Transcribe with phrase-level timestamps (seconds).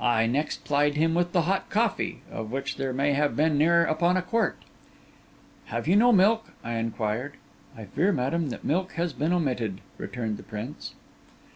[0.00, 3.84] I next plied him with the hot coffee, of which there may have been near
[3.84, 4.56] upon a quart.
[5.64, 7.32] 'Have you no milk?' I inquired.
[7.76, 10.94] 'I fear, madam, that milk has been omitted,' returned the prince.